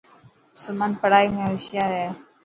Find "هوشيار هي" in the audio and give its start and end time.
1.51-2.09